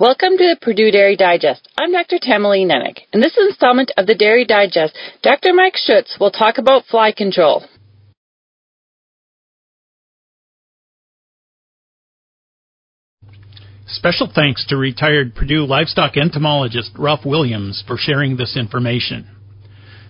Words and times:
Welcome 0.00 0.38
to 0.38 0.48
the 0.48 0.56
Purdue 0.58 0.90
Dairy 0.90 1.14
Digest. 1.14 1.68
I'm 1.78 1.92
Dr. 1.92 2.16
Tamilee 2.16 2.64
Nennich. 2.64 3.00
In 3.12 3.20
this 3.20 3.36
installment 3.38 3.92
of 3.98 4.06
the 4.06 4.14
Dairy 4.14 4.46
Digest, 4.46 4.96
Dr. 5.22 5.52
Mike 5.52 5.76
Schutz 5.76 6.16
will 6.18 6.30
talk 6.30 6.56
about 6.56 6.86
fly 6.86 7.12
control. 7.12 7.66
Special 13.86 14.26
thanks 14.34 14.66
to 14.68 14.78
retired 14.78 15.34
Purdue 15.34 15.66
livestock 15.66 16.16
entomologist 16.16 16.92
Ralph 16.98 17.26
Williams 17.26 17.84
for 17.86 17.98
sharing 17.98 18.38
this 18.38 18.56
information. 18.56 19.28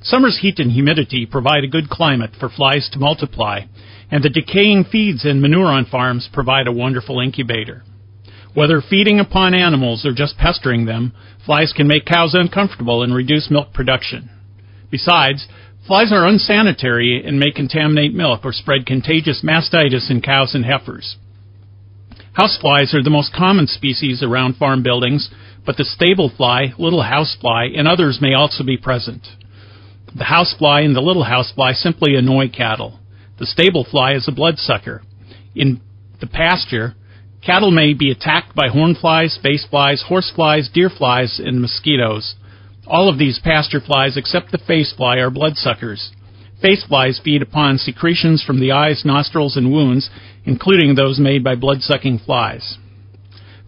Summer's 0.03 0.39
heat 0.41 0.61
and 0.61 0.71
humidity 0.71 1.27
provide 1.27 1.65
a 1.65 1.69
good 1.69 1.91
climate 1.91 2.31
for 2.39 2.49
flies 2.49 2.89
to 2.93 3.01
multiply, 3.01 3.63
and 4.09 4.23
the 4.23 4.29
decaying 4.29 4.85
feeds 4.85 5.25
and 5.25 5.43
manure 5.43 5.67
on 5.67 5.85
farms 5.85 6.29
provide 6.33 6.69
a 6.69 6.73
wonderful 6.73 7.19
incubator. 7.19 7.83
Whether 8.55 8.81
feeding 8.81 9.21
upon 9.21 9.55
animals 9.55 10.05
or 10.05 10.13
just 10.13 10.37
pestering 10.37 10.87
them, 10.87 11.13
flies 11.47 11.73
can 11.75 11.87
make 11.87 12.05
cows 12.05 12.35
uncomfortable 12.35 13.03
and 13.03 13.15
reduce 13.15 13.51
milk 13.51 13.73
production. 13.73 14.29
Besides, 14.91 15.47
flies 15.87 16.13
are 16.13 16.27
unsanitary 16.27 17.23
and 17.25 17.39
may 17.39 17.53
contaminate 17.53 18.13
milk 18.13 18.41
or 18.45 18.53
spread 18.53 18.87
contagious 18.87 19.43
mastitis 19.45 20.11
in 20.11 20.21
cows 20.21 20.55
and 20.55 20.65
heifers. 20.65 21.17
Houseflies 22.33 22.95
are 22.95 23.03
the 23.03 23.11
most 23.11 23.33
common 23.35 23.67
species 23.67 24.23
around 24.23 24.57
farm 24.57 24.83
buildings, 24.83 25.31
but 25.67 25.77
the 25.77 25.85
stable 25.85 26.31
fly, 26.37 26.73
little 26.79 27.03
housefly, 27.03 27.69
and 27.77 27.87
others 27.87 28.19
may 28.21 28.35
also 28.35 28.65
be 28.65 28.77
present. 28.77 29.27
The 30.17 30.25
housefly 30.25 30.81
and 30.81 30.97
the 30.97 31.01
little 31.01 31.25
housefly 31.25 31.73
simply 31.73 32.15
annoy 32.17 32.49
cattle. 32.49 32.99
The 33.39 33.47
stable 33.47 33.87
fly 33.89 34.15
is 34.15 34.27
a 34.27 34.33
bloodsucker. 34.33 35.03
In 35.55 35.81
the 36.21 36.27
pasture, 36.27 36.95
Cattle 37.45 37.71
may 37.71 37.95
be 37.95 38.11
attacked 38.11 38.55
by 38.55 38.69
hornflies, 38.69 39.41
face 39.41 39.67
flies, 39.69 40.05
horse 40.07 40.31
flies, 40.35 40.69
deer 40.69 40.91
flies, 40.91 41.41
and 41.43 41.61
mosquitoes. 41.61 42.35
All 42.87 43.09
of 43.09 43.19
these 43.19 43.39
pasture 43.39 43.81
flies, 43.81 44.17
except 44.17 44.53
the 44.53 44.59
face 44.59 44.93
fly, 44.95 45.17
are 45.17 45.31
bloodsuckers. 45.31 46.11
Face 46.61 46.85
flies 46.85 47.19
feed 47.25 47.41
upon 47.41 47.79
secretions 47.79 48.43
from 48.43 48.61
the 48.61 48.73
eyes, 48.73 49.03
nostrils, 49.07 49.57
and 49.57 49.73
wounds, 49.73 50.11
including 50.45 50.95
those 50.95 51.19
made 51.19 51.43
by 51.43 51.55
blood-sucking 51.55 52.19
flies. 52.19 52.77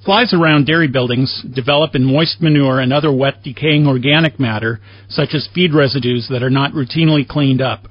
Flies 0.04 0.34
around 0.34 0.66
dairy 0.66 0.88
buildings 0.88 1.42
develop 1.54 1.94
in 1.94 2.04
moist 2.04 2.42
manure 2.42 2.80
and 2.80 2.92
other 2.92 3.12
wet, 3.12 3.42
decaying 3.42 3.86
organic 3.86 4.38
matter, 4.38 4.80
such 5.08 5.30
as 5.32 5.48
feed 5.54 5.72
residues 5.72 6.28
that 6.28 6.42
are 6.42 6.50
not 6.50 6.72
routinely 6.72 7.26
cleaned 7.26 7.62
up. 7.62 7.86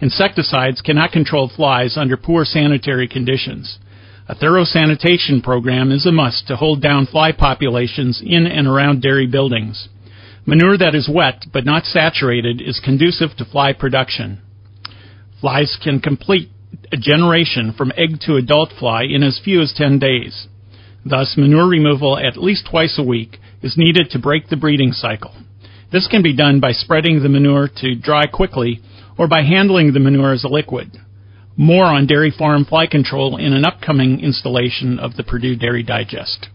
Insecticides 0.00 0.80
cannot 0.80 1.12
control 1.12 1.48
flies 1.54 1.96
under 1.96 2.16
poor 2.16 2.44
sanitary 2.44 3.06
conditions. 3.06 3.78
A 4.26 4.34
thorough 4.34 4.64
sanitation 4.64 5.42
program 5.42 5.92
is 5.92 6.06
a 6.06 6.12
must 6.12 6.48
to 6.48 6.56
hold 6.56 6.80
down 6.80 7.04
fly 7.04 7.32
populations 7.32 8.22
in 8.24 8.46
and 8.46 8.66
around 8.66 9.02
dairy 9.02 9.26
buildings. 9.26 9.88
Manure 10.46 10.78
that 10.78 10.94
is 10.94 11.10
wet 11.12 11.44
but 11.52 11.66
not 11.66 11.84
saturated 11.84 12.62
is 12.62 12.80
conducive 12.82 13.36
to 13.36 13.44
fly 13.44 13.74
production. 13.74 14.40
Flies 15.42 15.76
can 15.82 16.00
complete 16.00 16.48
a 16.90 16.96
generation 16.96 17.74
from 17.76 17.92
egg 17.98 18.18
to 18.20 18.36
adult 18.36 18.72
fly 18.78 19.02
in 19.04 19.22
as 19.22 19.40
few 19.44 19.60
as 19.60 19.74
10 19.76 19.98
days. 19.98 20.48
Thus, 21.04 21.34
manure 21.36 21.68
removal 21.68 22.18
at 22.18 22.38
least 22.38 22.68
twice 22.70 22.98
a 22.98 23.02
week 23.02 23.36
is 23.62 23.76
needed 23.76 24.08
to 24.10 24.18
break 24.18 24.48
the 24.48 24.56
breeding 24.56 24.92
cycle. 24.92 25.34
This 25.92 26.08
can 26.08 26.22
be 26.22 26.34
done 26.34 26.60
by 26.60 26.72
spreading 26.72 27.22
the 27.22 27.28
manure 27.28 27.68
to 27.76 27.94
dry 27.94 28.24
quickly 28.26 28.80
or 29.18 29.28
by 29.28 29.42
handling 29.42 29.92
the 29.92 30.00
manure 30.00 30.32
as 30.32 30.44
a 30.44 30.48
liquid. 30.48 30.96
More 31.56 31.84
on 31.84 32.06
dairy 32.06 32.32
farm 32.36 32.64
fly 32.64 32.86
control 32.86 33.36
in 33.36 33.52
an 33.52 33.64
upcoming 33.64 34.20
installation 34.20 34.98
of 34.98 35.16
the 35.16 35.22
Purdue 35.22 35.54
Dairy 35.54 35.84
Digest. 35.84 36.48